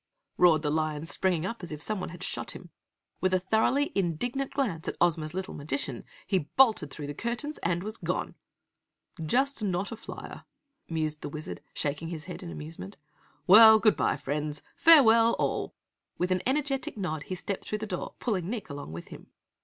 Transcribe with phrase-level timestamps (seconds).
[0.37, 2.71] roared the Lion, springing up as if someone had shot him.
[3.19, 7.83] With a thoroughly indignant glance at Ozma's little magician, he bolted through the curtains and
[7.83, 8.33] was gone.
[9.23, 10.45] "Just not a flyer!"
[10.89, 12.97] mused the Wizard, shaking his head in amusement.
[13.45, 14.63] "Well, Goodbye, Friends!
[14.75, 15.75] Farewell all!"
[16.17, 19.27] With an energetic nod he stepped through the door, pulling Nick along with him.